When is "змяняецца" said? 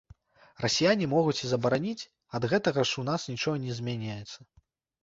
3.83-4.39